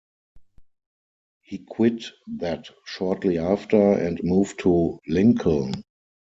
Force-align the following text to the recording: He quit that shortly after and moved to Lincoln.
He 1.43 1.59
quit 1.59 2.05
that 2.25 2.71
shortly 2.85 3.37
after 3.37 3.91
and 3.99 4.19
moved 4.23 4.61
to 4.61 4.99
Lincoln. 5.07 5.83